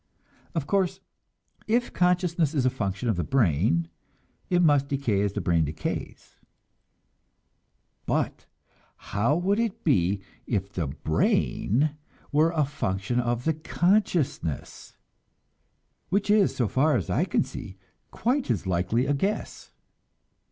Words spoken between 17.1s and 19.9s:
I can see, quite as likely a guess.